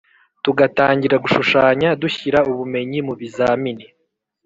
[0.43, 3.85] tugatangira gushushanya dushyira ubumenyi mubizamini